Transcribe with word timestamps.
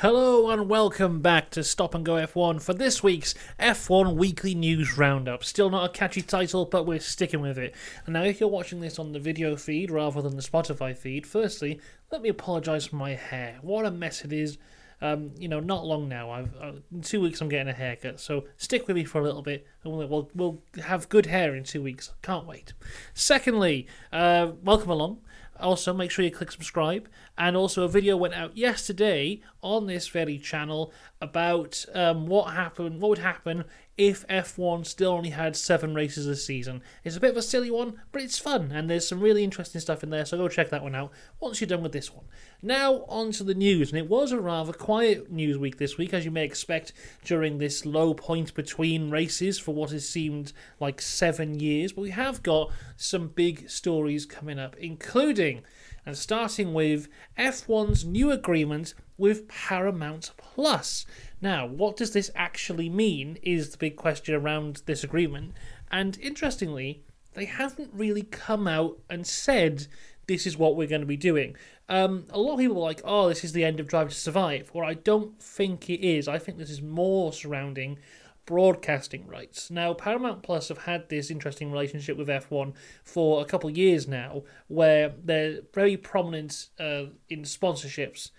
Hello 0.00 0.50
and 0.50 0.68
welcome 0.68 1.22
back 1.22 1.48
to 1.48 1.64
Stop 1.64 1.94
and 1.94 2.04
Go 2.04 2.16
F1 2.16 2.60
for 2.60 2.74
this 2.74 3.02
week's 3.02 3.34
F1 3.58 4.14
Weekly 4.14 4.54
News 4.54 4.98
Roundup. 4.98 5.42
Still 5.42 5.70
not 5.70 5.88
a 5.88 5.92
catchy 5.92 6.20
title, 6.20 6.66
but 6.66 6.84
we're 6.84 7.00
sticking 7.00 7.40
with 7.40 7.56
it. 7.56 7.74
And 8.04 8.12
now, 8.12 8.24
if 8.24 8.38
you're 8.38 8.50
watching 8.50 8.80
this 8.80 8.98
on 8.98 9.12
the 9.12 9.18
video 9.18 9.56
feed 9.56 9.90
rather 9.90 10.20
than 10.20 10.36
the 10.36 10.42
Spotify 10.42 10.94
feed, 10.94 11.26
firstly, 11.26 11.80
let 12.12 12.20
me 12.20 12.28
apologise 12.28 12.84
for 12.84 12.96
my 12.96 13.14
hair. 13.14 13.56
What 13.62 13.86
a 13.86 13.90
mess 13.90 14.22
it 14.22 14.34
is. 14.34 14.58
Um, 15.00 15.30
you 15.38 15.48
know, 15.48 15.60
not 15.60 15.86
long 15.86 16.10
now. 16.10 16.30
I've 16.30 16.54
uh, 16.60 16.72
in 16.92 17.00
two 17.00 17.22
weeks 17.22 17.40
I'm 17.40 17.48
getting 17.48 17.68
a 17.68 17.72
haircut, 17.72 18.20
so 18.20 18.44
stick 18.58 18.86
with 18.86 18.96
me 18.96 19.04
for 19.04 19.22
a 19.22 19.24
little 19.24 19.40
bit, 19.40 19.66
and 19.82 19.94
we'll 19.94 20.06
we'll, 20.08 20.30
we'll 20.34 20.62
have 20.84 21.08
good 21.08 21.24
hair 21.24 21.54
in 21.54 21.64
two 21.64 21.82
weeks. 21.82 22.12
Can't 22.20 22.46
wait. 22.46 22.74
Secondly, 23.14 23.86
uh, 24.12 24.52
welcome 24.62 24.90
along. 24.90 25.22
Also, 25.60 25.92
make 25.92 26.10
sure 26.10 26.24
you 26.24 26.30
click 26.30 26.52
subscribe. 26.52 27.08
And 27.36 27.56
also, 27.56 27.84
a 27.84 27.88
video 27.88 28.16
went 28.16 28.34
out 28.34 28.56
yesterday 28.56 29.40
on 29.62 29.86
this 29.86 30.08
very 30.08 30.38
channel 30.38 30.92
about 31.20 31.84
um, 31.94 32.26
what 32.26 32.52
happened, 32.54 33.00
what 33.00 33.10
would 33.10 33.18
happen 33.18 33.64
if 33.96 34.26
F1 34.28 34.84
still 34.84 35.12
only 35.12 35.30
had 35.30 35.56
seven 35.56 35.94
races 35.94 36.26
a 36.26 36.36
season. 36.36 36.82
It's 37.02 37.16
a 37.16 37.20
bit 37.20 37.30
of 37.30 37.36
a 37.36 37.42
silly 37.42 37.70
one, 37.70 38.00
but 38.12 38.20
it's 38.20 38.38
fun, 38.38 38.70
and 38.70 38.90
there's 38.90 39.08
some 39.08 39.20
really 39.20 39.42
interesting 39.42 39.80
stuff 39.80 40.02
in 40.02 40.10
there. 40.10 40.26
So 40.26 40.36
go 40.36 40.48
check 40.48 40.68
that 40.70 40.82
one 40.82 40.94
out 40.94 41.12
once 41.40 41.60
you're 41.60 41.68
done 41.68 41.82
with 41.82 41.92
this 41.92 42.14
one. 42.14 42.26
Now 42.60 43.04
on 43.08 43.32
to 43.32 43.44
the 43.44 43.54
news, 43.54 43.90
and 43.90 43.98
it 43.98 44.08
was 44.08 44.32
a 44.32 44.40
rather 44.40 44.72
quiet 44.72 45.30
news 45.30 45.56
week 45.56 45.78
this 45.78 45.96
week, 45.96 46.12
as 46.12 46.24
you 46.26 46.30
may 46.30 46.44
expect 46.44 46.92
during 47.24 47.56
this 47.56 47.86
low 47.86 48.12
point 48.12 48.54
between 48.54 49.10
races 49.10 49.58
for 49.58 49.74
what 49.74 49.90
has 49.90 50.06
seemed 50.06 50.52
like 50.78 51.00
seven 51.00 51.58
years. 51.58 51.92
But 51.92 52.02
we 52.02 52.10
have 52.10 52.42
got 52.42 52.70
some 52.96 53.28
big 53.28 53.70
stories 53.70 54.26
coming 54.26 54.58
up, 54.58 54.76
including 54.76 55.62
and 56.06 56.16
starting 56.16 56.72
with 56.72 57.08
F1's 57.36 58.04
new 58.04 58.30
agreement 58.30 58.94
with 59.18 59.48
Paramount 59.48 60.30
Plus. 60.36 61.04
Now, 61.42 61.66
what 61.66 61.96
does 61.96 62.12
this 62.12 62.30
actually 62.34 62.88
mean 62.88 63.38
is 63.42 63.70
the 63.70 63.78
big 63.78 63.96
question 63.96 64.34
around 64.34 64.82
this 64.86 65.02
agreement. 65.04 65.52
And 65.90 66.16
interestingly, 66.20 67.02
they 67.34 67.44
haven't 67.44 67.90
really 67.92 68.22
come 68.22 68.66
out 68.66 68.98
and 69.10 69.26
said 69.26 69.88
this 70.26 70.46
is 70.46 70.56
what 70.56 70.76
we're 70.76 70.88
going 70.88 71.02
to 71.02 71.06
be 71.06 71.16
doing. 71.16 71.56
Um, 71.88 72.26
a 72.30 72.38
lot 72.38 72.54
of 72.54 72.58
people 72.58 72.78
are 72.78 72.80
like, 72.80 73.02
oh, 73.04 73.28
this 73.28 73.44
is 73.44 73.52
the 73.52 73.64
end 73.64 73.78
of 73.78 73.86
Drive 73.86 74.08
to 74.08 74.14
Survive. 74.14 74.70
Well, 74.74 74.88
I 74.88 74.94
don't 74.94 75.40
think 75.40 75.88
it 75.88 76.04
is. 76.06 76.26
I 76.28 76.38
think 76.38 76.58
this 76.58 76.70
is 76.70 76.82
more 76.82 77.32
surrounding 77.32 77.98
broadcasting 78.46 79.26
rights. 79.26 79.70
Now, 79.70 79.92
Paramount 79.92 80.42
Plus 80.42 80.68
have 80.68 80.78
had 80.78 81.08
this 81.08 81.30
interesting 81.30 81.70
relationship 81.70 82.16
with 82.16 82.28
F1 82.28 82.74
for 83.04 83.42
a 83.42 83.44
couple 83.44 83.68
of 83.68 83.76
years 83.76 84.08
now, 84.08 84.44
where 84.68 85.12
they're 85.22 85.60
very 85.74 85.96
prominent 85.96 86.68
uh, 86.80 87.06
in 87.28 87.42
sponsorships, 87.42 88.30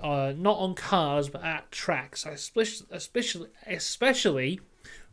uh, 0.00 0.32
not 0.36 0.58
on 0.58 0.74
cars 0.74 1.28
but 1.28 1.42
at 1.42 1.72
tracks. 1.72 2.26
I 2.26 2.30
especially, 2.30 2.86
especially, 2.90 3.48
especially 3.66 4.60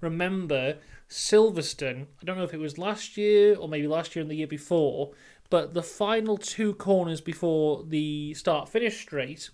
remember 0.02 0.78
Silverstone. 1.10 2.08
I 2.22 2.26
don't 2.26 2.38
know 2.38 2.44
if 2.44 2.54
it 2.54 2.60
was 2.60 2.78
last 2.78 3.18
year 3.18 3.56
or 3.56 3.68
maybe 3.68 3.88
last 3.88 4.16
year 4.16 4.22
and 4.22 4.32
the 4.32 4.36
year 4.36 4.48
before, 4.48 5.12
but 5.50 5.74
the 5.74 5.84
final 5.84 6.38
two 6.38 6.74
corners 6.74 7.22
before 7.22 7.84
the 7.84 8.34
start 8.34 8.70
finish 8.70 9.00
straight. 9.00 9.50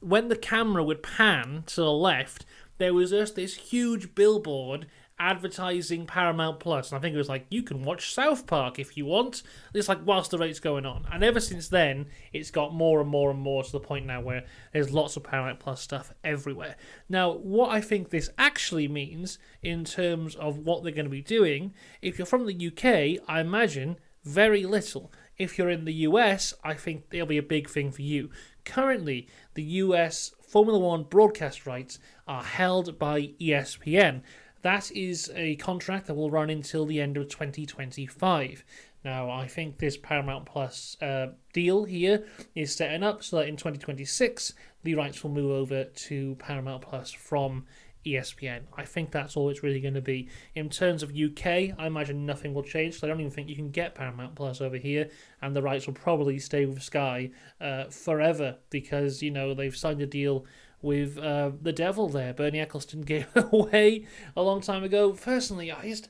When 0.00 0.28
the 0.28 0.36
camera 0.36 0.82
would 0.82 1.02
pan 1.02 1.64
to 1.66 1.80
the 1.82 1.92
left, 1.92 2.46
there 2.80 2.94
was 2.94 3.10
just 3.10 3.36
this 3.36 3.54
huge 3.54 4.14
billboard 4.14 4.86
advertising 5.18 6.06
Paramount 6.06 6.60
Plus, 6.60 6.90
and 6.90 6.98
I 6.98 7.02
think 7.02 7.14
it 7.14 7.18
was 7.18 7.28
like 7.28 7.44
you 7.50 7.62
can 7.62 7.82
watch 7.82 8.14
South 8.14 8.46
Park 8.46 8.78
if 8.78 8.96
you 8.96 9.04
want. 9.04 9.42
It's 9.74 9.86
like 9.86 9.98
whilst 10.02 10.30
the 10.30 10.38
rate's 10.38 10.60
going 10.60 10.86
on, 10.86 11.06
and 11.12 11.22
ever 11.22 11.40
since 11.40 11.68
then, 11.68 12.06
it's 12.32 12.50
got 12.50 12.72
more 12.72 13.02
and 13.02 13.10
more 13.10 13.30
and 13.30 13.38
more 13.38 13.62
to 13.62 13.70
the 13.70 13.80
point 13.80 14.06
now 14.06 14.22
where 14.22 14.46
there's 14.72 14.94
lots 14.94 15.14
of 15.16 15.24
Paramount 15.24 15.60
Plus 15.60 15.82
stuff 15.82 16.14
everywhere. 16.24 16.76
Now, 17.06 17.32
what 17.32 17.70
I 17.70 17.82
think 17.82 18.08
this 18.08 18.30
actually 18.38 18.88
means 18.88 19.38
in 19.62 19.84
terms 19.84 20.34
of 20.34 20.56
what 20.56 20.82
they're 20.82 20.90
going 20.90 21.04
to 21.04 21.10
be 21.10 21.20
doing, 21.20 21.74
if 22.00 22.18
you're 22.18 22.24
from 22.24 22.46
the 22.46 22.66
UK, 22.68 23.22
I 23.28 23.40
imagine 23.40 23.98
very 24.24 24.64
little. 24.64 25.12
If 25.36 25.58
you're 25.58 25.68
in 25.68 25.84
the 25.84 25.94
US, 26.08 26.54
I 26.64 26.72
think 26.72 27.04
it'll 27.10 27.26
be 27.26 27.38
a 27.38 27.42
big 27.42 27.68
thing 27.68 27.92
for 27.92 28.02
you. 28.02 28.30
Currently, 28.64 29.28
the 29.52 29.62
US 29.62 30.32
Formula 30.50 30.80
One 30.80 31.04
broadcast 31.04 31.64
rights 31.64 32.00
are 32.26 32.42
held 32.42 32.98
by 32.98 33.28
ESPN. 33.40 34.22
That 34.62 34.90
is 34.90 35.30
a 35.36 35.54
contract 35.54 36.08
that 36.08 36.14
will 36.14 36.28
run 36.28 36.50
until 36.50 36.86
the 36.86 37.00
end 37.00 37.16
of 37.16 37.28
2025. 37.28 38.64
Now, 39.04 39.30
I 39.30 39.46
think 39.46 39.78
this 39.78 39.96
Paramount 39.96 40.46
Plus 40.46 40.96
uh, 41.00 41.28
deal 41.52 41.84
here 41.84 42.26
is 42.56 42.74
setting 42.74 43.04
up 43.04 43.22
so 43.22 43.36
that 43.36 43.48
in 43.48 43.56
2026 43.56 44.54
the 44.82 44.96
rights 44.96 45.22
will 45.22 45.30
move 45.30 45.52
over 45.52 45.84
to 45.84 46.34
Paramount 46.40 46.82
Plus 46.82 47.12
from 47.12 47.64
ESPN. 48.04 48.62
I 48.76 48.84
think 48.84 49.10
that's 49.10 49.36
all 49.36 49.50
it's 49.50 49.62
really 49.62 49.80
going 49.80 49.94
to 49.94 50.00
be. 50.00 50.28
In 50.54 50.68
terms 50.70 51.02
of 51.02 51.10
UK, 51.10 51.46
I 51.78 51.86
imagine 51.86 52.24
nothing 52.26 52.54
will 52.54 52.62
change. 52.62 52.98
So 52.98 53.06
I 53.06 53.08
don't 53.08 53.20
even 53.20 53.32
think 53.32 53.48
you 53.48 53.56
can 53.56 53.70
get 53.70 53.94
Paramount 53.94 54.34
Plus 54.34 54.60
over 54.60 54.76
here, 54.76 55.10
and 55.42 55.54
the 55.54 55.62
rights 55.62 55.86
will 55.86 55.94
probably 55.94 56.38
stay 56.38 56.64
with 56.66 56.82
Sky 56.82 57.30
uh, 57.60 57.84
forever 57.84 58.56
because 58.70 59.22
you 59.22 59.30
know 59.30 59.54
they've 59.54 59.76
signed 59.76 60.00
a 60.00 60.06
deal 60.06 60.46
with 60.82 61.18
uh, 61.18 61.50
the 61.60 61.72
devil 61.72 62.08
there. 62.08 62.32
Bernie 62.32 62.64
Ecclestone 62.64 63.04
gave 63.04 63.26
away 63.34 64.06
a 64.36 64.42
long 64.42 64.60
time 64.60 64.82
ago. 64.82 65.12
Personally, 65.12 65.70
I 65.70 65.88
just 65.88 66.08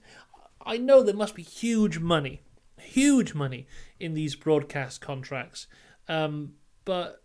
I 0.65 0.77
know 0.77 1.03
there 1.03 1.15
must 1.15 1.35
be 1.35 1.43
huge 1.43 1.99
money, 1.99 2.43
huge 2.79 3.35
money 3.35 3.67
in 3.99 4.15
these 4.15 4.37
broadcast 4.37 5.01
contracts, 5.01 5.67
um, 6.09 6.53
but 6.85 7.23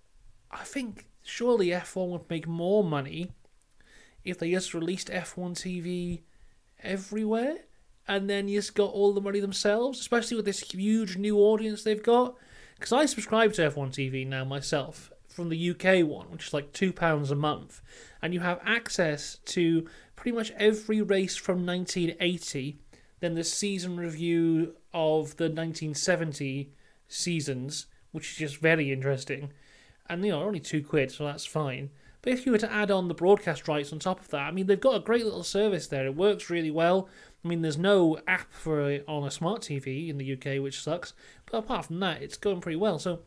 I 0.52 0.64
think 0.64 1.08
surely 1.24 1.68
F1 1.68 2.10
would 2.10 2.30
make 2.30 2.48
more 2.48 2.84
money 2.84 3.32
if 4.26 4.40
they 4.40 4.52
just 4.52 4.74
released 4.74 5.08
F1 5.08 5.54
TV 5.54 6.22
everywhere 6.82 7.60
and 8.08 8.30
then 8.30 8.48
just 8.48 8.76
got 8.76 8.92
all 8.92 9.14
the 9.14 9.22
money 9.22 9.40
themselves, 9.40 10.00
especially 10.00 10.36
with 10.36 10.46
this 10.46 10.60
huge 10.60 11.18
new 11.18 11.38
audience 11.38 11.84
they've 11.84 12.04
got. 12.04 12.36
Because 12.76 12.92
I 12.92 13.06
subscribe 13.06 13.54
to 13.54 13.70
F1 13.70 13.92
TV 13.92 14.28
now 14.28 14.44
myself 14.44 15.12
from 15.28 15.50
the 15.50 15.70
UK 15.72 16.06
one, 16.06 16.32
which 16.32 16.48
is 16.48 16.54
like 16.54 16.72
£2 16.74 17.32
a 17.32 17.36
month, 17.36 17.82
and 18.22 18.34
you 18.34 18.40
have 18.40 18.60
access 18.64 19.38
to 19.46 19.88
pretty 20.16 20.36
much 20.36 20.52
every 20.58 21.02
race 21.02 21.36
from 21.36 21.66
1980, 21.66 22.80
then 23.20 23.36
the 23.36 23.44
season 23.44 23.98
review 23.98 24.76
of 24.94 25.38
the 25.38 25.46
1970 25.46 26.72
seasons, 27.08 27.88
which 28.12 28.32
is 28.32 28.38
just 28.38 28.58
very 28.58 28.92
interesting. 28.92 29.52
And 30.08 30.24
you 30.24 30.32
know, 30.32 30.44
only 30.44 30.60
two 30.60 30.84
quid, 30.84 31.12
so 31.12 31.26
that's 31.26 31.46
fine. 31.46 31.90
But 32.26 32.34
if 32.34 32.44
you 32.44 32.52
were 32.52 32.58
to 32.58 32.74
add 32.74 32.90
on 32.90 33.08
the 33.08 33.14
broadcast 33.14 33.68
rights 33.68 33.94
on 33.94 34.00
top 34.00 34.20
of 34.20 34.30
that, 34.30 34.48
I 34.48 34.52
mean, 34.52 34.66
they've 34.66 34.80
got 34.80 34.96
a 34.96 35.00
great 35.00 35.24
little 35.24 35.44
service 35.44 35.86
there. 35.86 36.08
It 36.08 36.16
works 36.16 36.50
really 36.50 36.72
well. 36.72 37.08
I 37.44 37.48
mean, 37.48 37.62
there's 37.62 37.78
no 37.78 38.18
app 38.28 38.52
for 38.52 38.82
a, 38.82 39.04
on 39.08 39.28
a 39.28 39.30
smart 39.30 39.62
TV 39.62 40.10
in 40.10 40.18
the 40.18 40.34
UK, 40.34 40.60
which 40.60 40.82
sucks. 40.82 41.14
But 41.46 41.60
apart 41.60 41.86
from 41.86 42.00
that, 42.00 42.24
it's 42.24 42.36
going 42.36 42.62
pretty 42.62 42.78
well. 42.78 42.98
So 42.98 43.20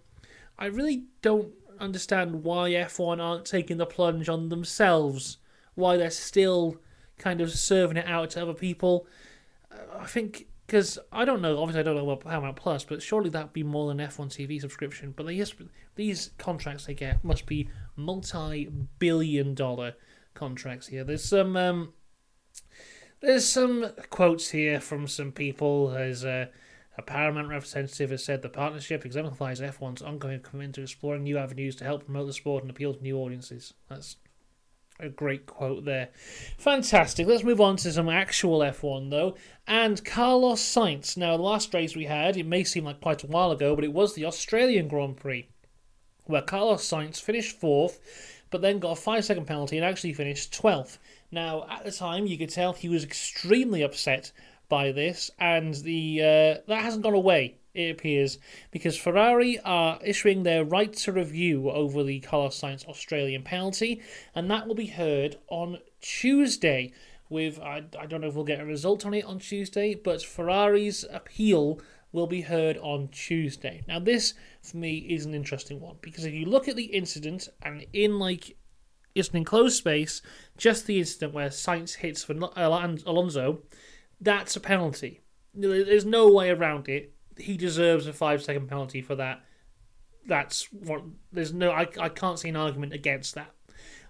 I 0.59 0.67
really 0.67 1.05
don't 1.23 1.55
understand 1.79 2.43
why 2.43 2.71
F1 2.71 3.23
aren't 3.23 3.45
taking 3.45 3.77
the 3.77 3.87
plunge 3.87 4.29
on 4.29 4.49
themselves. 4.49 5.37
Why 5.77 5.97
they're 5.97 6.11
still 6.11 6.79
kind 7.19 7.41
of 7.41 7.53
serving 7.53 7.99
it 7.99 8.09
out 8.09 8.31
to 8.31 8.43
other 8.43 8.53
people. 8.53 9.07
Uh, 9.71 10.01
I 10.01 10.07
think 10.07 10.49
because 10.69 10.99
I 11.11 11.25
don't 11.25 11.41
know. 11.41 11.59
Obviously, 11.59 11.81
I 11.81 11.83
don't 11.83 11.97
know 11.97 12.11
about 12.11 12.29
Paramount 12.29 12.57
Plus, 12.57 12.85
but 12.85 13.01
surely 13.01 13.31
that'd 13.31 13.55
be 13.55 13.63
more 13.63 13.89
than 13.89 14.07
F1 14.07 14.29
TV 14.29 14.61
subscription. 14.61 15.15
But 15.17 15.25
they 15.25 15.39
just, 15.39 15.55
these 15.95 16.33
contracts 16.37 16.85
they 16.85 16.93
get 16.93 17.25
must 17.25 17.47
be 17.47 17.71
multi-billion-dollar 17.97 19.95
contracts 20.35 20.89
here. 20.89 21.05
There's 21.05 21.25
some 21.25 21.57
um, 21.57 21.95
there's 23.21 23.49
some 23.49 23.93
quotes 24.11 24.51
here 24.51 24.79
from 24.79 25.07
some 25.09 25.33
people. 25.33 25.89
There's 25.89 26.23
a, 26.23 26.51
a 26.99 27.03
Paramount 27.03 27.49
representative 27.49 28.11
has 28.11 28.23
said 28.23 28.43
the 28.43 28.51
partnership 28.51 29.07
exemplifies 29.07 29.63
F1's 29.63 30.03
ongoing 30.03 30.41
commitment 30.41 30.75
to 30.75 30.83
exploring 30.83 31.23
new 31.23 31.39
avenues 31.39 31.77
to 31.77 31.85
help 31.85 32.05
promote 32.05 32.27
the 32.27 32.35
sport 32.35 32.63
and 32.63 32.71
appeal 32.71 32.93
to 32.93 33.03
new 33.03 33.17
audiences. 33.17 33.73
That's 33.89 34.17
a 35.01 35.09
great 35.09 35.47
quote 35.47 35.85
there. 35.85 36.09
Fantastic. 36.59 37.27
Let's 37.27 37.45
move 37.45 37.61
on 37.61 37.77
to 37.77 37.93
some 37.93 38.09
actual 38.09 38.61
F1 38.61 39.11
though. 39.11 39.37
And 39.67 40.05
Carlos 40.05 40.61
Sainz. 40.61 41.17
Now, 41.17 41.37
the 41.37 41.43
last 41.43 41.73
race 41.75 41.95
we 41.95 42.07
had, 42.07 42.37
it 42.37 42.47
may 42.47 42.65
seem 42.65 42.85
like 42.85 43.01
quite 43.01 43.23
a 43.23 43.29
while 43.29 43.51
ago, 43.53 43.75
but 43.75 43.85
it 43.85 43.93
was 43.93 44.15
the 44.15 44.25
Australian 44.25 44.89
Grand 44.89 45.17
Prix, 45.17 45.49
where 46.25 46.43
Carlos 46.43 46.89
Sainz 46.89 47.21
finished 47.21 47.59
fourth, 47.59 48.01
but 48.51 48.63
then 48.63 48.79
got 48.79 48.93
a 48.93 48.97
five 48.97 49.25
second 49.25 49.47
penalty 49.47 49.77
and 49.77 49.85
actually 49.85 50.15
finished 50.15 50.53
12th. 50.53 50.99
Now, 51.31 51.67
at 51.69 51.85
the 51.85 51.93
time, 51.93 52.27
you 52.27 52.39
could 52.39 52.51
tell 52.51 52.73
he 52.73 52.89
was 52.89 53.05
extremely 53.05 53.83
upset 53.83 54.33
by 54.69 54.93
this, 54.93 55.31
and 55.39 55.75
the 55.75 56.21
uh, 56.21 56.61
that 56.67 56.83
hasn't 56.83 57.03
gone 57.03 57.15
away 57.15 57.58
it 57.75 57.91
appears, 57.91 58.39
because 58.71 58.97
Ferrari 58.97 59.59
are 59.61 59.99
issuing 60.05 60.43
their 60.43 60.65
right 60.65 60.93
to 60.93 61.13
review 61.13 61.71
over 61.71 62.03
the 62.03 62.21
Carlos 62.21 62.61
Sainz 62.61 62.87
Australian 62.87 63.43
penalty, 63.43 64.01
and 64.35 64.51
that 64.51 64.67
will 64.67 64.75
be 64.75 64.87
heard 64.87 65.37
on 65.49 65.79
Tuesday. 66.01 66.93
With 67.31 67.61
I, 67.61 67.85
I 67.99 68.07
don't 68.07 68.23
know 68.23 68.29
if 68.29 68.35
we'll 68.35 68.45
get 68.45 68.61
a 68.61 68.65
result 68.65 69.05
on 69.05 69.13
it 69.13 69.25
on 69.25 69.39
Tuesday, 69.39 69.95
but 69.95 70.23
Ferrari's 70.23 71.05
appeal 71.11 71.79
will 72.11 72.27
be 72.27 72.41
heard 72.41 72.79
on 72.79 73.09
Tuesday. 73.09 73.83
Now, 73.87 73.99
this 73.99 74.35
for 74.63 74.79
me 74.79 74.97
is 74.97 75.27
an 75.27 75.35
interesting 75.35 75.79
one 75.81 75.97
because 76.01 76.25
if 76.25 76.33
you 76.33 76.47
look 76.47 76.69
at 76.69 76.77
the 76.77 76.85
incident 76.85 77.49
and 77.63 77.85
in 77.93 78.19
like 78.19 78.57
it's 79.15 79.31
an 79.31 79.37
enclosed 79.37 79.77
space, 79.77 80.23
just 80.57 80.87
the 80.87 80.99
incident 80.99 81.35
where 81.35 81.49
Sainz 81.49 81.97
hits 81.97 82.23
for 82.23 82.35
uh, 82.43 82.97
Alonso, 83.07 83.63
that's 84.21 84.57
a 84.57 84.61
penalty. 84.61 85.21
There's 85.55 86.05
no 86.05 86.31
way 86.31 86.51
around 86.51 86.89
it. 86.89 87.15
He 87.39 87.57
deserves 87.57 88.07
a 88.07 88.13
five 88.13 88.43
second 88.43 88.69
penalty 88.69 89.03
for 89.03 89.15
that. 89.17 89.45
That's 90.27 90.73
what. 90.73 91.03
There's 91.33 91.53
no. 91.53 91.71
I, 91.71 91.87
I 92.01 92.09
can't 92.09 92.39
see 92.39 92.49
an 92.49 92.57
argument 92.57 92.93
against 92.93 93.35
that. 93.35 93.53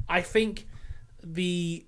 I 0.09 0.21
think 0.23 0.67
the 1.23 1.87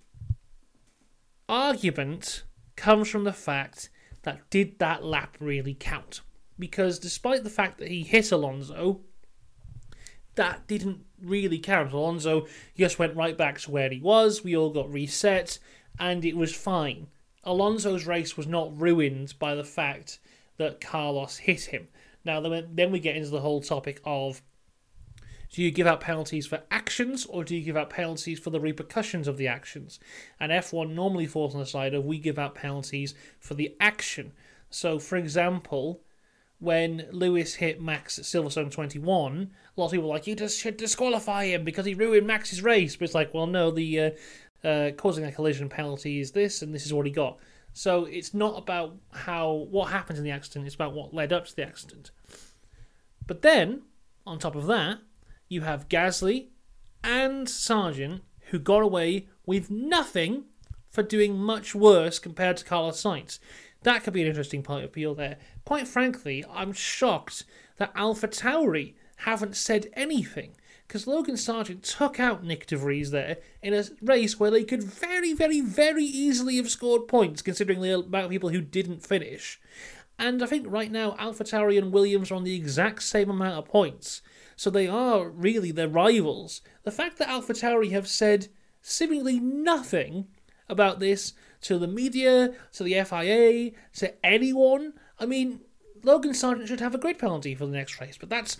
argument 1.48 2.44
comes 2.76 3.08
from 3.08 3.24
the 3.24 3.32
fact 3.32 3.90
that 4.22 4.48
did 4.50 4.78
that 4.78 5.04
lap 5.04 5.36
really 5.40 5.74
count? 5.74 6.20
Because 6.58 6.98
despite 6.98 7.44
the 7.44 7.50
fact 7.50 7.78
that 7.78 7.88
he 7.88 8.02
hit 8.02 8.30
Alonso, 8.30 9.00
that 10.34 10.66
didn't 10.66 11.04
really 11.20 11.58
count. 11.58 11.92
Alonso 11.92 12.46
just 12.76 12.98
went 12.98 13.16
right 13.16 13.36
back 13.36 13.58
to 13.60 13.70
where 13.70 13.90
he 13.90 14.00
was. 14.00 14.44
We 14.44 14.56
all 14.56 14.70
got 14.70 14.92
reset, 14.92 15.58
and 15.98 16.24
it 16.24 16.36
was 16.36 16.54
fine. 16.54 17.08
Alonso's 17.44 18.06
race 18.06 18.36
was 18.36 18.46
not 18.46 18.78
ruined 18.78 19.34
by 19.38 19.54
the 19.54 19.64
fact 19.64 20.18
that 20.60 20.80
Carlos 20.80 21.38
hit 21.38 21.64
him. 21.64 21.88
Now, 22.22 22.40
then 22.40 22.92
we 22.92 23.00
get 23.00 23.16
into 23.16 23.30
the 23.30 23.40
whole 23.40 23.62
topic 23.62 24.00
of 24.04 24.42
do 25.50 25.62
you 25.62 25.70
give 25.70 25.86
out 25.86 26.02
penalties 26.02 26.46
for 26.46 26.62
actions 26.70 27.24
or 27.26 27.44
do 27.44 27.56
you 27.56 27.64
give 27.64 27.78
out 27.78 27.88
penalties 27.88 28.38
for 28.38 28.50
the 28.50 28.60
repercussions 28.60 29.26
of 29.26 29.38
the 29.38 29.48
actions? 29.48 29.98
And 30.38 30.52
F1 30.52 30.90
normally 30.94 31.26
falls 31.26 31.54
on 31.54 31.60
the 31.60 31.66
side 31.66 31.94
of 31.94 32.04
we 32.04 32.18
give 32.18 32.38
out 32.38 32.54
penalties 32.54 33.14
for 33.38 33.54
the 33.54 33.74
action. 33.80 34.32
So, 34.68 34.98
for 34.98 35.16
example, 35.16 36.02
when 36.58 37.06
Lewis 37.10 37.54
hit 37.54 37.80
Max 37.80 38.18
at 38.18 38.26
Silverstone 38.26 38.70
21, 38.70 39.50
a 39.76 39.80
lot 39.80 39.86
of 39.86 39.92
people 39.92 40.08
were 40.08 40.14
like, 40.14 40.26
you 40.26 40.36
just 40.36 40.60
should 40.60 40.76
disqualify 40.76 41.46
him 41.46 41.64
because 41.64 41.86
he 41.86 41.94
ruined 41.94 42.26
Max's 42.26 42.62
race. 42.62 42.96
But 42.96 43.06
it's 43.06 43.14
like, 43.14 43.32
well, 43.32 43.46
no, 43.46 43.70
the 43.70 44.00
uh, 44.00 44.10
uh, 44.62 44.90
causing 44.92 45.24
a 45.24 45.32
collision 45.32 45.70
penalty 45.70 46.20
is 46.20 46.32
this, 46.32 46.60
and 46.60 46.74
this 46.74 46.84
is 46.84 46.92
what 46.92 47.06
he 47.06 47.12
got. 47.12 47.38
So 47.72 48.04
it's 48.04 48.34
not 48.34 48.58
about 48.58 48.96
how 49.12 49.52
what 49.70 49.90
happened 49.90 50.18
in 50.18 50.24
the 50.24 50.30
accident; 50.30 50.66
it's 50.66 50.74
about 50.74 50.94
what 50.94 51.14
led 51.14 51.32
up 51.32 51.46
to 51.46 51.56
the 51.56 51.66
accident. 51.66 52.10
But 53.26 53.42
then, 53.42 53.82
on 54.26 54.38
top 54.38 54.56
of 54.56 54.66
that, 54.66 54.98
you 55.48 55.62
have 55.62 55.88
Gasly 55.88 56.48
and 57.02 57.48
Sargent 57.48 58.22
who 58.50 58.58
got 58.58 58.82
away 58.82 59.28
with 59.46 59.70
nothing 59.70 60.44
for 60.90 61.02
doing 61.02 61.38
much 61.38 61.74
worse 61.74 62.18
compared 62.18 62.56
to 62.56 62.64
Carlos 62.64 63.00
Sainz. 63.00 63.38
That 63.82 64.02
could 64.02 64.12
be 64.12 64.22
an 64.22 64.28
interesting 64.28 64.62
point 64.62 64.84
of 64.84 64.90
appeal 64.90 65.14
there. 65.14 65.38
Quite 65.64 65.86
frankly, 65.86 66.44
I'm 66.50 66.72
shocked 66.72 67.44
that 67.76 67.92
Alpha 67.94 68.28
Tauri 68.28 68.94
haven't 69.18 69.56
said 69.56 69.88
anything 69.94 70.56
because 70.90 71.06
Logan 71.06 71.36
Sargent 71.36 71.84
took 71.84 72.18
out 72.18 72.42
Nick 72.42 72.66
de 72.66 72.76
Vries 72.76 73.12
there 73.12 73.36
in 73.62 73.72
a 73.72 73.84
race 74.02 74.40
where 74.40 74.50
they 74.50 74.64
could 74.64 74.82
very, 74.82 75.32
very, 75.32 75.60
very 75.60 76.02
easily 76.02 76.56
have 76.56 76.68
scored 76.68 77.06
points 77.06 77.42
considering 77.42 77.80
the 77.80 78.00
amount 78.00 78.24
of 78.24 78.30
people 78.32 78.48
who 78.48 78.60
didn't 78.60 79.06
finish. 79.06 79.60
And 80.18 80.42
I 80.42 80.46
think 80.46 80.66
right 80.68 80.90
now 80.90 81.14
Alpha 81.16 81.44
Tauri 81.44 81.78
and 81.78 81.92
Williams 81.92 82.32
are 82.32 82.34
on 82.34 82.42
the 82.42 82.56
exact 82.56 83.04
same 83.04 83.30
amount 83.30 83.56
of 83.56 83.66
points. 83.66 84.20
So 84.56 84.68
they 84.68 84.88
are 84.88 85.28
really 85.28 85.70
their 85.70 85.86
rivals. 85.86 86.60
The 86.82 86.90
fact 86.90 87.18
that 87.18 87.28
Alpha 87.28 87.52
Tauri 87.52 87.92
have 87.92 88.08
said 88.08 88.48
seemingly 88.82 89.38
nothing 89.38 90.26
about 90.68 90.98
this 90.98 91.34
to 91.60 91.78
the 91.78 91.86
media, 91.86 92.52
to 92.72 92.82
the 92.82 93.00
FIA, 93.04 93.70
to 93.94 94.26
anyone, 94.26 94.94
I 95.20 95.26
mean, 95.26 95.60
Logan 96.02 96.34
Sargent 96.34 96.66
should 96.66 96.80
have 96.80 96.96
a 96.96 96.98
grid 96.98 97.20
penalty 97.20 97.54
for 97.54 97.66
the 97.66 97.76
next 97.76 98.00
race, 98.00 98.16
but 98.18 98.28
that's 98.28 98.56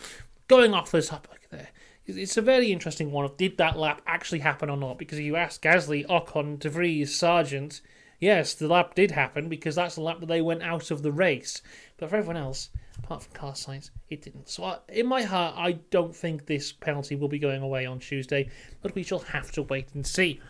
going 0.46 0.74
off 0.74 0.92
the 0.92 1.02
topic 1.02 1.48
there 1.50 1.70
it's 2.16 2.36
a 2.36 2.42
very 2.42 2.72
interesting 2.72 3.10
one 3.10 3.24
of 3.24 3.36
did 3.36 3.56
that 3.58 3.78
lap 3.78 4.02
actually 4.06 4.40
happen 4.40 4.70
or 4.70 4.76
not? 4.76 4.98
Because 4.98 5.18
you 5.18 5.36
ask 5.36 5.62
Gasly, 5.62 6.06
Ocon, 6.06 6.58
De 6.58 6.68
Vries, 6.68 7.14
Sargent, 7.14 7.80
yes, 8.18 8.54
the 8.54 8.68
lap 8.68 8.94
did 8.94 9.10
happen 9.10 9.48
because 9.48 9.74
that's 9.74 9.96
the 9.96 10.02
lap 10.02 10.20
that 10.20 10.26
they 10.26 10.42
went 10.42 10.62
out 10.62 10.90
of 10.90 11.02
the 11.02 11.12
race. 11.12 11.62
But 11.96 12.10
for 12.10 12.16
everyone 12.16 12.36
else, 12.36 12.70
apart 12.98 13.22
from 13.22 13.32
Carlos 13.32 13.64
Sainz, 13.64 13.90
it 14.08 14.22
didn't. 14.22 14.48
So 14.48 14.64
I, 14.64 14.78
in 14.88 15.06
my 15.06 15.22
heart, 15.22 15.54
I 15.56 15.72
don't 15.90 16.14
think 16.14 16.46
this 16.46 16.72
penalty 16.72 17.16
will 17.16 17.28
be 17.28 17.38
going 17.38 17.62
away 17.62 17.86
on 17.86 17.98
Tuesday, 17.98 18.50
but 18.82 18.94
we 18.94 19.02
shall 19.02 19.20
have 19.20 19.50
to 19.52 19.62
wait 19.62 19.88
and 19.94 20.06
see. 20.06 20.40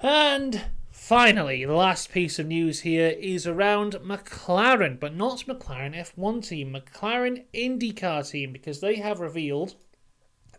And 0.00 0.62
finally, 0.90 1.64
the 1.64 1.74
last 1.74 2.12
piece 2.12 2.38
of 2.38 2.46
news 2.46 2.80
here 2.80 3.08
is 3.08 3.46
around 3.46 3.94
McLaren, 3.94 5.00
but 5.00 5.14
not 5.14 5.46
McLaren 5.46 5.96
F1 5.96 6.46
team, 6.46 6.74
McLaren 6.74 7.44
IndyCar 7.54 8.30
team, 8.30 8.52
because 8.52 8.80
they 8.80 8.96
have 8.96 9.20
revealed 9.20 9.74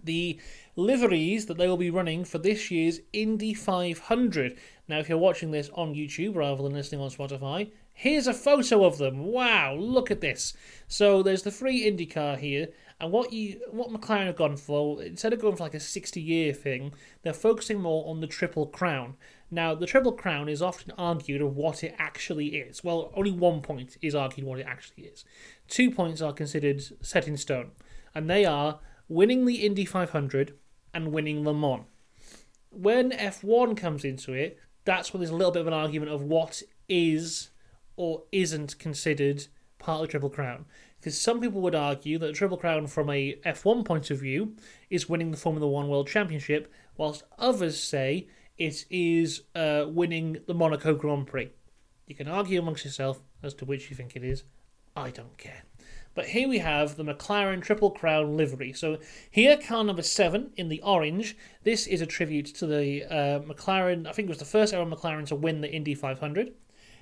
the 0.05 0.39
liveries 0.75 1.45
that 1.45 1.57
they 1.57 1.67
will 1.67 1.77
be 1.77 1.89
running 1.89 2.25
for 2.25 2.37
this 2.37 2.71
year's 2.71 2.99
Indy 3.13 3.53
500. 3.53 4.57
Now, 4.87 4.99
if 4.99 5.09
you're 5.09 5.17
watching 5.17 5.51
this 5.51 5.69
on 5.73 5.95
YouTube 5.95 6.35
rather 6.35 6.63
than 6.63 6.73
listening 6.73 7.01
on 7.01 7.09
Spotify, 7.09 7.71
here's 7.93 8.27
a 8.27 8.33
photo 8.33 8.83
of 8.85 8.97
them. 8.97 9.25
Wow, 9.25 9.75
look 9.75 10.11
at 10.11 10.21
this. 10.21 10.53
So 10.87 11.23
there's 11.23 11.43
the 11.43 11.51
free 11.51 11.89
IndyCar 11.89 12.37
here, 12.37 12.69
and 12.99 13.11
what 13.11 13.33
you 13.33 13.59
what 13.71 13.89
McLaren 13.89 14.27
have 14.27 14.35
gone 14.35 14.57
for, 14.57 15.01
instead 15.01 15.33
of 15.33 15.41
going 15.41 15.55
for 15.55 15.63
like 15.63 15.73
a 15.73 15.79
60 15.79 16.21
year 16.21 16.53
thing, 16.53 16.93
they're 17.23 17.33
focusing 17.33 17.81
more 17.81 18.07
on 18.07 18.21
the 18.21 18.27
Triple 18.27 18.67
Crown. 18.67 19.15
Now, 19.49 19.75
the 19.75 19.85
Triple 19.85 20.11
Crown 20.11 20.49
is 20.49 20.61
often 20.61 20.91
argued 20.97 21.41
of 21.41 21.55
what 21.55 21.83
it 21.83 21.95
actually 21.97 22.47
is. 22.57 22.83
Well, 22.83 23.11
only 23.15 23.31
one 23.31 23.61
point 23.61 23.97
is 24.01 24.15
argued 24.15 24.45
what 24.45 24.59
it 24.59 24.65
actually 24.67 25.05
is. 25.05 25.23
Two 25.67 25.91
points 25.91 26.21
are 26.21 26.33
considered 26.33 26.83
set 27.01 27.27
in 27.27 27.37
stone, 27.37 27.71
and 28.13 28.29
they 28.29 28.45
are 28.45 28.79
winning 29.07 29.45
the 29.45 29.65
Indy 29.65 29.85
500 29.85 30.53
and 30.93 31.11
winning 31.11 31.43
Le 31.43 31.53
Mans. 31.53 31.85
When 32.69 33.11
F1 33.11 33.77
comes 33.77 34.03
into 34.03 34.33
it, 34.33 34.59
that's 34.83 35.13
when 35.13 35.21
there's 35.21 35.31
a 35.31 35.35
little 35.35 35.51
bit 35.51 35.61
of 35.61 35.67
an 35.67 35.73
argument 35.73 36.11
of 36.11 36.21
what 36.21 36.61
is 36.87 37.49
or 37.95 38.23
isn't 38.31 38.77
considered 38.79 39.47
part 39.79 40.01
of 40.01 40.07
the 40.07 40.11
Triple 40.11 40.29
Crown. 40.29 40.65
Because 40.99 41.19
some 41.19 41.39
people 41.39 41.61
would 41.61 41.75
argue 41.75 42.17
that 42.17 42.27
the 42.27 42.33
Triple 42.33 42.57
Crown, 42.57 42.87
from 42.87 43.09
a 43.09 43.35
F1 43.45 43.85
point 43.85 44.09
of 44.09 44.19
view, 44.19 44.55
is 44.89 45.07
winning 45.07 45.31
the 45.31 45.37
Formula 45.37 45.67
One 45.67 45.87
World 45.87 46.07
Championship, 46.07 46.71
whilst 46.97 47.23
others 47.37 47.81
say 47.81 48.27
it 48.57 48.85
is 48.89 49.43
uh, 49.53 49.85
winning 49.87 50.37
the 50.47 50.53
Monaco 50.53 50.95
Grand 50.95 51.27
Prix. 51.27 51.51
You 52.07 52.15
can 52.15 52.27
argue 52.27 52.59
amongst 52.59 52.85
yourself 52.85 53.21
as 53.43 53.53
to 53.55 53.65
which 53.65 53.89
you 53.89 53.95
think 53.95 54.15
it 54.15 54.23
is. 54.23 54.43
I 54.95 55.09
don't 55.09 55.37
care. 55.37 55.63
But 56.15 56.27
here 56.27 56.47
we 56.47 56.59
have 56.59 56.95
the 56.95 57.03
McLaren 57.03 57.61
Triple 57.61 57.91
Crown 57.91 58.37
livery. 58.37 58.71
So 58.71 58.97
here, 59.29 59.57
car 59.57 59.83
number 59.83 60.01
seven 60.01 60.51
in 60.55 60.69
the 60.69 60.81
orange. 60.81 61.37
This 61.63 61.85
is 61.85 62.01
a 62.01 62.05
tribute 62.05 62.45
to 62.55 62.65
the 62.65 63.03
uh, 63.03 63.39
McLaren. 63.41 64.07
I 64.07 64.13
think 64.13 64.27
it 64.27 64.29
was 64.29 64.39
the 64.39 64.45
first 64.45 64.73
ever 64.73 64.89
McLaren 64.89 65.27
to 65.27 65.35
win 65.35 65.59
the 65.59 65.71
Indy 65.71 65.93
500. 65.93 66.53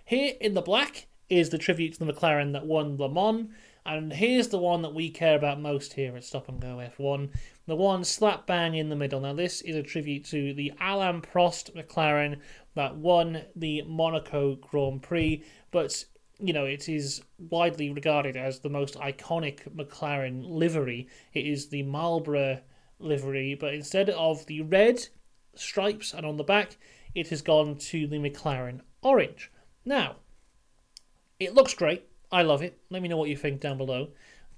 Here 0.04 0.34
in 0.42 0.56
the 0.56 0.62
black 0.62 1.06
is 1.30 1.52
the 1.52 1.60
tribute 1.60 1.94
to 1.94 2.04
the 2.04 2.12
McLaren 2.12 2.54
that 2.54 2.66
won 2.66 2.98
Le 2.98 3.08
Mans. 3.08 3.50
And 3.86 4.14
here's 4.14 4.48
the 4.48 4.58
one 4.58 4.82
that 4.82 4.94
we 4.94 5.10
care 5.10 5.36
about 5.36 5.60
most 5.60 5.94
here 5.94 6.16
at 6.16 6.24
Stop 6.24 6.48
and 6.48 6.60
Go 6.60 6.78
F1. 6.98 7.30
The 7.68 7.76
one 7.76 8.04
slap 8.04 8.48
bang 8.48 8.76
in 8.76 8.90
the 8.90 8.96
middle. 8.96 9.20
Now, 9.20 9.34
this 9.34 9.62
is 9.62 9.76
a 9.76 9.84
tribute 9.84 10.26
to 10.26 10.54
the 10.54 10.74
Alain 10.82 11.22
Prost 11.22 11.72
McLaren 11.76 12.40
that 12.76 12.96
won 12.96 13.44
the 13.56 13.84
Monaco 13.84 14.56
Grand 14.56 15.04
Prix. 15.04 15.44
But 15.72 16.06
you 16.40 16.54
know, 16.54 16.66
it 16.66 16.90
is 16.90 17.22
widely 17.38 17.92
regarded 17.92 18.36
as 18.36 18.60
the 18.60 18.70
most 18.70 18.96
iconic 18.96 19.60
McLaren 19.75 20.44
livery. 20.46 21.08
It 21.34 21.46
is 21.46 21.70
the 21.70 21.84
Marlboro 21.84 22.62
livery, 23.00 23.56
but 23.56 23.74
instead 23.74 24.10
of 24.10 24.46
the 24.46 24.62
red 24.62 25.08
stripes 25.56 26.13
and 26.13 26.25
on 26.25 26.38
the 26.38 26.44
back, 26.44 26.78
it 27.13 27.28
has 27.30 27.42
gone 27.42 27.78
to 27.78 28.08
the 28.08 28.18
McLaren 28.18 28.82
orange. 29.02 29.52
Now, 29.86 30.18
it 31.40 31.54
looks 31.54 31.74
great. 31.74 32.08
I 32.32 32.42
love 32.42 32.63
it. 32.63 32.80
Let 32.90 33.02
me 33.02 33.10
know 33.10 33.18
what 33.18 33.30
you 33.30 33.38
think 33.38 33.62
down 33.62 33.78
below. 33.78 34.10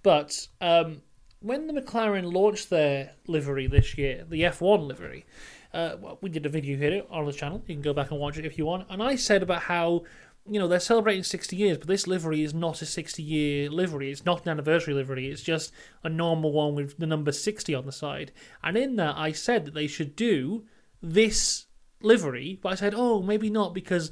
But 0.04 0.48
um, 0.62 1.02
when 1.40 1.68
the 1.68 1.74
McLaren 1.74 2.32
launched 2.32 2.70
their 2.70 3.14
livery 3.28 3.68
this 3.68 3.98
year, 3.98 4.26
the 4.28 4.44
F1 4.44 4.88
livery, 4.88 5.26
uh, 5.74 5.98
we 6.22 6.30
did 6.30 6.46
a 6.46 6.50
video 6.50 6.78
here 6.78 7.04
on 7.10 7.26
the 7.26 7.34
channel. 7.34 7.62
You 7.68 7.76
can 7.76 7.82
go 7.82 7.94
back 7.94 8.12
and 8.12 8.20
watch 8.20 8.38
it 8.38 8.46
if 8.46 8.58
you 8.58 8.66
want. 8.66 8.88
And 8.90 9.04
I 9.04 9.16
said 9.16 9.44
about 9.44 9.64
how 9.64 10.04
you 10.48 10.60
know, 10.60 10.68
they're 10.68 10.80
celebrating 10.80 11.24
60 11.24 11.56
years, 11.56 11.78
but 11.80 11.88
this 11.88 12.06
livery 12.06 12.44
is 12.44 12.54
not 12.54 12.82
a 12.82 12.86
60 12.86 13.24
year 13.24 13.70
livery. 13.70 14.12
It's 14.12 14.26
not 14.26 14.44
an 14.44 14.50
anniversary 14.50 14.94
livery. 14.94 15.30
It's 15.30 15.42
just 15.42 15.72
a 16.04 16.10
normal 16.10 16.52
one 16.52 16.76
with 16.76 16.98
the 16.98 17.08
number 17.08 17.32
60 17.32 17.74
on 17.74 17.86
the 17.86 17.92
side. 17.92 18.32
And 18.64 18.78
in 18.78 18.96
that, 18.98 19.16
I 19.18 19.32
said 19.32 19.66
that 19.66 19.74
they 19.74 19.88
should 19.88 20.16
do 20.16 20.66
this 21.02 21.66
livery, 22.02 22.60
but 22.62 22.74
I 22.74 22.76
said, 22.76 22.94
oh, 22.96 23.24
maybe 23.24 23.50
not 23.50 23.74
because 23.74 24.12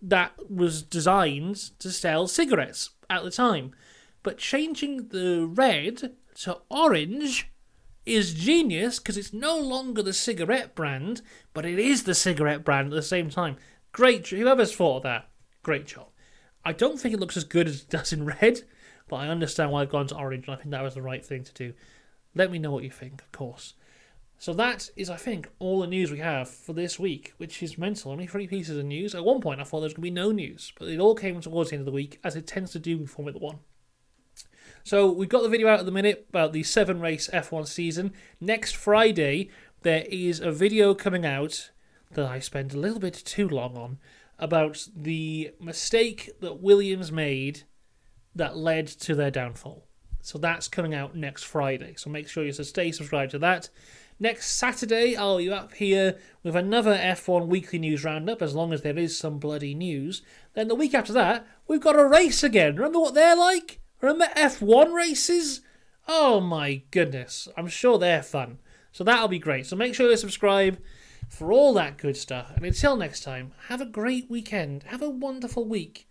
that 0.00 0.32
was 0.50 0.82
designed 0.82 1.56
to 1.80 1.90
sell 1.90 2.26
cigarettes 2.28 2.90
at 3.10 3.22
the 3.22 3.30
time. 3.30 3.72
But 4.22 4.38
changing 4.38 5.08
the 5.08 5.46
red 5.46 6.14
to 6.36 6.58
orange 6.70 7.50
is 8.06 8.32
genius 8.32 8.98
because 8.98 9.18
it's 9.18 9.34
no 9.34 9.58
longer 9.58 10.02
the 10.02 10.14
cigarette 10.14 10.74
brand, 10.74 11.20
but 11.52 11.66
it 11.66 11.78
is 11.78 12.04
the 12.04 12.14
cigarette 12.14 12.64
brand 12.64 12.86
at 12.88 12.96
the 12.96 13.02
same 13.02 13.28
time. 13.28 13.56
Great, 13.92 14.26
whoever's 14.28 14.74
thought 14.74 14.98
of 14.98 15.02
that 15.02 15.28
Great 15.64 15.86
job. 15.86 16.06
I 16.64 16.72
don't 16.72 17.00
think 17.00 17.14
it 17.14 17.20
looks 17.20 17.36
as 17.36 17.42
good 17.42 17.66
as 17.66 17.82
it 17.82 17.90
does 17.90 18.12
in 18.12 18.24
red, 18.24 18.60
but 19.08 19.16
I 19.16 19.28
understand 19.28 19.72
why 19.72 19.82
I've 19.82 19.90
gone 19.90 20.06
to 20.06 20.16
Orange, 20.16 20.46
and 20.46 20.54
I 20.54 20.58
think 20.58 20.70
that 20.70 20.82
was 20.82 20.94
the 20.94 21.02
right 21.02 21.24
thing 21.24 21.42
to 21.42 21.52
do. 21.52 21.72
Let 22.36 22.52
me 22.52 22.60
know 22.60 22.70
what 22.70 22.84
you 22.84 22.90
think, 22.90 23.20
of 23.22 23.32
course. 23.32 23.74
So 24.38 24.52
that 24.54 24.90
is, 24.96 25.08
I 25.08 25.16
think, 25.16 25.48
all 25.58 25.80
the 25.80 25.86
news 25.86 26.10
we 26.10 26.18
have 26.18 26.48
for 26.48 26.74
this 26.74 26.98
week, 26.98 27.32
which 27.38 27.62
is 27.62 27.78
mental. 27.78 28.12
Only 28.12 28.26
three 28.26 28.46
pieces 28.46 28.76
of 28.76 28.84
news. 28.84 29.14
At 29.14 29.24
one 29.24 29.40
point, 29.40 29.60
I 29.60 29.64
thought 29.64 29.80
there 29.80 29.86
was 29.86 29.94
going 29.94 30.02
to 30.02 30.10
be 30.10 30.10
no 30.10 30.32
news, 30.32 30.72
but 30.78 30.88
it 30.88 31.00
all 31.00 31.14
came 31.14 31.40
towards 31.40 31.70
the 31.70 31.76
end 31.76 31.82
of 31.82 31.86
the 31.86 31.92
week, 31.92 32.20
as 32.22 32.36
it 32.36 32.46
tends 32.46 32.72
to 32.72 32.78
do 32.78 32.98
with 32.98 33.10
Formula 33.10 33.38
One. 33.38 33.60
So 34.82 35.10
we've 35.10 35.28
got 35.28 35.42
the 35.42 35.48
video 35.48 35.68
out 35.68 35.80
at 35.80 35.86
the 35.86 35.92
minute 35.92 36.26
about 36.28 36.52
the 36.52 36.62
seven 36.62 37.00
race 37.00 37.30
F1 37.32 37.66
season. 37.66 38.12
Next 38.38 38.76
Friday, 38.76 39.48
there 39.82 40.04
is 40.10 40.40
a 40.40 40.52
video 40.52 40.94
coming 40.94 41.24
out 41.24 41.70
that 42.12 42.26
I 42.26 42.38
spent 42.38 42.74
a 42.74 42.78
little 42.78 43.00
bit 43.00 43.14
too 43.14 43.48
long 43.48 43.78
on 43.78 43.98
about 44.38 44.86
the 44.96 45.52
mistake 45.60 46.30
that 46.40 46.60
Williams 46.60 47.12
made 47.12 47.62
that 48.34 48.56
led 48.56 48.86
to 48.86 49.14
their 49.14 49.30
downfall. 49.30 49.86
So 50.20 50.38
that's 50.38 50.68
coming 50.68 50.94
out 50.94 51.14
next 51.14 51.44
Friday. 51.44 51.94
So 51.96 52.10
make 52.10 52.28
sure 52.28 52.44
you 52.44 52.52
stay 52.52 52.92
subscribed 52.92 53.32
to 53.32 53.38
that. 53.40 53.68
Next 54.18 54.52
Saturday, 54.52 55.16
I'll 55.16 55.38
be 55.38 55.50
up 55.50 55.74
here 55.74 56.18
with 56.42 56.56
another 56.56 56.96
F1 56.96 57.46
weekly 57.46 57.78
news 57.78 58.04
roundup, 58.04 58.40
as 58.40 58.54
long 58.54 58.72
as 58.72 58.82
there 58.82 58.96
is 58.96 59.18
some 59.18 59.38
bloody 59.38 59.74
news. 59.74 60.22
Then 60.54 60.68
the 60.68 60.74
week 60.74 60.94
after 60.94 61.12
that, 61.12 61.46
we've 61.66 61.80
got 61.80 61.98
a 61.98 62.06
race 62.06 62.42
again. 62.42 62.76
Remember 62.76 63.00
what 63.00 63.14
they're 63.14 63.36
like? 63.36 63.80
Remember 64.00 64.26
F1 64.36 64.94
races? 64.94 65.60
Oh 66.06 66.40
my 66.40 66.82
goodness. 66.90 67.48
I'm 67.56 67.68
sure 67.68 67.98
they're 67.98 68.22
fun. 68.22 68.58
So 68.92 69.02
that'll 69.02 69.28
be 69.28 69.38
great. 69.38 69.66
So 69.66 69.76
make 69.76 69.94
sure 69.94 70.08
you 70.08 70.16
subscribe 70.16 70.78
for 71.28 71.52
all 71.52 71.74
that 71.74 71.98
good 71.98 72.16
stuff. 72.16 72.52
And 72.54 72.64
until 72.64 72.96
next 72.96 73.22
time, 73.22 73.52
have 73.68 73.80
a 73.80 73.86
great 73.86 74.30
weekend. 74.30 74.84
Have 74.84 75.02
a 75.02 75.10
wonderful 75.10 75.66
week. 75.66 76.08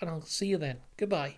And 0.00 0.10
I'll 0.10 0.22
see 0.22 0.46
you 0.46 0.58
then. 0.58 0.78
Goodbye. 0.96 1.36